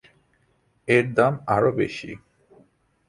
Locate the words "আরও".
1.47-1.71